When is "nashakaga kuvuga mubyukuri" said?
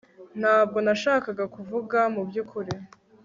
0.85-2.73